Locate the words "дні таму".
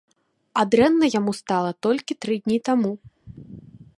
2.47-2.91